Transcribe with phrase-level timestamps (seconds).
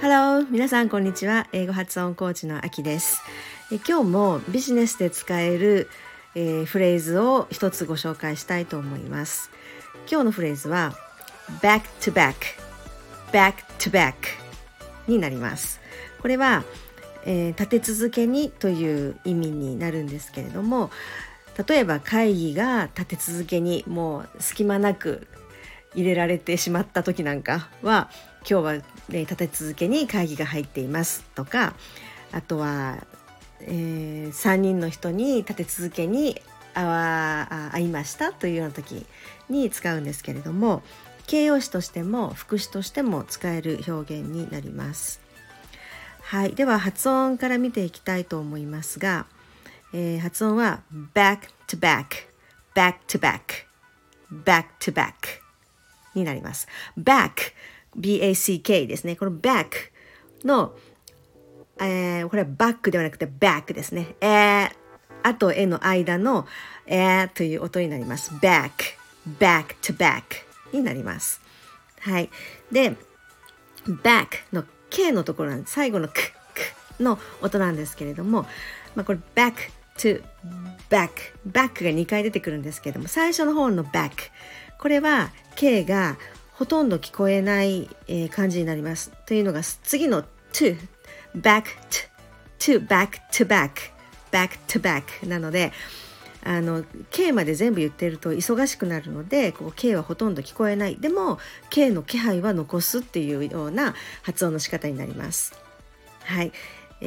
[0.00, 1.48] Hello 皆さんこんにちは。
[1.52, 3.20] 英語発音コーチのあきです。
[3.72, 5.88] え今日もビジネスで使える、
[6.36, 9.50] えー、フレーズを一つご紹介したいと思います。
[10.08, 10.94] 今日のフレーズは
[11.60, 12.34] back to back
[13.32, 14.14] back to back
[15.08, 15.80] になります。
[16.22, 16.62] これは、
[17.24, 20.92] えー、立て続けにという意味になるんですけれども
[21.66, 25.26] 例えば会議が立て続けにもう隙間なく
[25.94, 28.10] 入れられてしまった時なんかは
[28.48, 28.82] 今日は、ね、
[29.20, 31.74] 立て続けに会議が入っていますとか
[32.32, 33.06] あとは、
[33.60, 36.40] えー、3人の人に立て続けに
[36.74, 39.06] 会わ会いましたというような時
[39.48, 40.82] に使うんですけれども
[41.26, 45.20] 形容詞としても副詞としても使える表現になります。
[46.20, 49.26] はい、では発音から見ていきたいと思いますが、
[49.96, 50.82] えー、発音は
[51.14, 52.26] back to back
[52.74, 53.64] back to back
[54.44, 55.12] back to back
[56.16, 56.66] になります。
[56.98, 57.30] back
[57.96, 59.14] back ですね。
[59.14, 59.68] この back
[60.44, 60.74] の、
[61.78, 64.16] えー、これはバックではなくて back ですね。
[64.20, 64.70] えー、
[65.22, 66.48] あとえの間の
[66.86, 68.34] えーという音になります。
[68.34, 68.70] back
[69.38, 70.22] back to back
[70.72, 71.40] になります。
[72.00, 72.30] はい。
[72.72, 72.96] で、
[73.86, 75.74] back の K のところなんです。
[75.74, 76.14] 最後のク
[76.96, 78.42] クの音なんですけれども、
[78.96, 79.54] まあ、これ back
[79.96, 80.22] to
[80.90, 81.10] back.
[81.46, 84.10] Back が2回出てくるんですけども、最初の方の back
[84.78, 86.18] これは K が
[86.52, 87.88] ほとんど聞こえない、
[88.30, 89.10] 感じになります。
[89.26, 90.76] というのが次の to
[91.36, 91.64] back
[92.58, 93.70] to, to back to back.
[94.30, 95.72] Back to back なので
[96.42, 100.96] あの K まで全部言ってると忙しくなるのでこう K はほとんど聞こえない。
[100.96, 101.38] でも
[101.70, 105.54] K の気配は残すっていうような発音の仕方になります。
[106.24, 106.52] はい、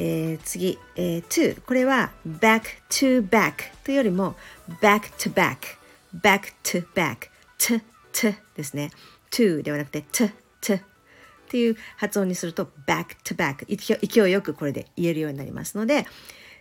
[0.00, 3.54] えー、次、えー、to これは back to back
[3.84, 4.36] というよりも
[4.80, 5.76] back to back
[6.14, 7.82] back to back to
[8.12, 8.90] to ですね。
[9.32, 10.30] to ではなくて to
[10.62, 10.82] to っ
[11.48, 16.06] ていう発音にすると back to back 勢いよくこれで言えるようになりますので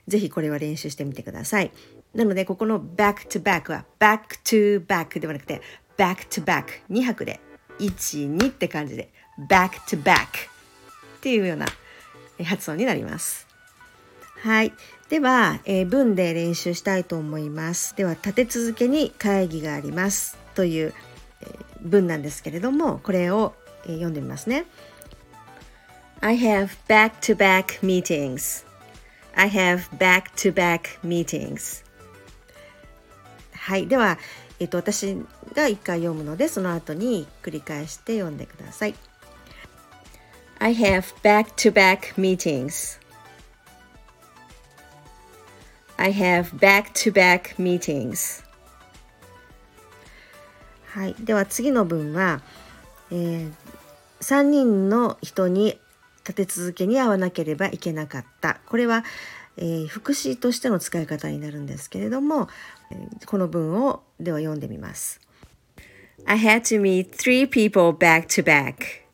[0.08, 1.72] ぜひこれは練習してみてください。
[2.16, 5.62] なので、ここの back to back は back to back ではなくて
[5.98, 7.40] back to back 2拍で。
[7.80, 9.12] 1、2って感じで。
[9.48, 11.68] back to back っていうような
[12.44, 13.48] 発音になります。
[14.42, 14.74] はい。
[15.10, 17.96] では、えー、文で練習したいと思います。
[17.96, 20.94] では、立て続けに会議がありますという、
[21.42, 23.56] えー、文なんですけれども、これを、
[23.86, 24.66] えー、読んでみますね。
[26.20, 28.66] I have back-to-back meetings.
[29.36, 31.86] I have back-to-back meetings.
[33.54, 33.88] はい。
[33.88, 34.18] では、
[34.60, 35.18] えっと、私
[35.54, 38.96] が一回読むので、その後に繰り返して読んでください。
[40.60, 43.00] I have back-to-back meetings.
[45.98, 48.44] I have back-to-back meetings.
[50.88, 51.16] はい。
[51.20, 52.42] では次の文は、
[53.12, 53.52] えー、
[54.20, 55.80] 3人の人に
[56.28, 58.60] 立て続けに会わなければいけなかった。
[58.66, 59.04] これは、
[59.58, 62.50] えー、副詞としての使い方になるんですけれども、
[63.28, 65.22] この文をでは読んでみます。
[66.26, 69.07] I had to meet three people back to back.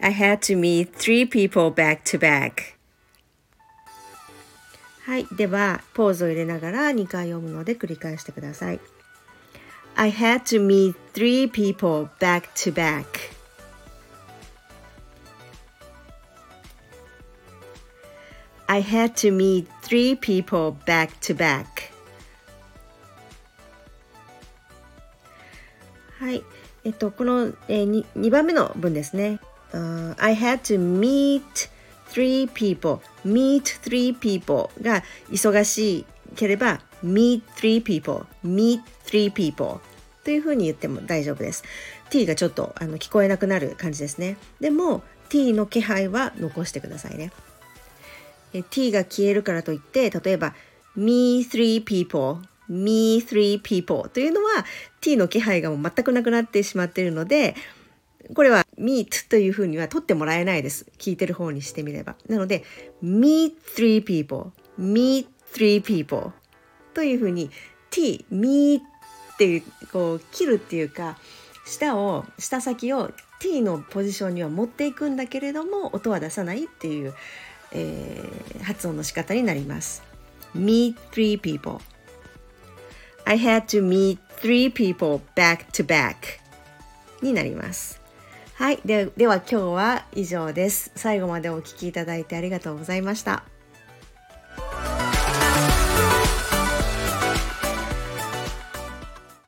[0.00, 2.76] I had to meet three people back to back.
[5.04, 5.26] はい。
[5.36, 8.80] では、ポーズを入れながら2回読むので繰り返してください。
[9.96, 13.06] I had to meet three people back to back.
[18.68, 21.66] I had to meet three people back to back.
[26.20, 26.44] はい。
[26.84, 29.40] えっと、この、えー、2, 2番目の文ですね。
[29.72, 31.68] Uh, I had to meet
[32.10, 33.00] three people.
[33.24, 36.06] meet three people が忙し
[36.36, 38.26] ければ meet three people.
[38.44, 39.80] meet three people
[40.24, 41.64] というふうに言っても大丈夫です。
[42.10, 44.36] t がちょっとあの聞こえなくなる感じですね。
[44.60, 47.32] でも t の気配は残してくださいね。
[48.54, 50.54] え t が消えるからといって例えば
[50.96, 54.64] me three people me three people というのは
[55.00, 57.54] t の気配がもう全くなくなってしまっているので
[58.34, 60.86] これは meet というふうには取ってもらえないです。
[60.98, 62.16] 聞いてる方にしてみれば。
[62.28, 62.64] なので
[63.02, 66.32] meet three people meet three people
[66.94, 67.50] というふうに
[67.90, 71.18] t meet っていうこう切るっていうか
[71.64, 73.10] 舌を舌先を
[73.40, 77.14] t のポジションには持っていくんだけれども音は出さないっていう、
[77.72, 80.02] えー、発音の仕方になります。
[80.56, 81.80] meet three people
[83.24, 86.16] I had to meet three people back to back
[87.22, 87.97] になります。
[88.58, 88.80] はい。
[88.84, 90.90] ででは今日は以上です。
[90.96, 93.44] 最後までお聴きいただいてありがとうございました。